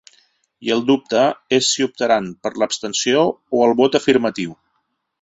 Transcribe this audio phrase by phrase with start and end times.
[0.67, 1.25] I el dubte
[1.59, 3.23] és si optaran per l’abstenció
[3.59, 4.61] o el vot afirmatiu.